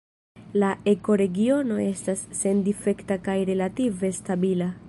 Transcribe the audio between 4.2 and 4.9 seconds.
stabila.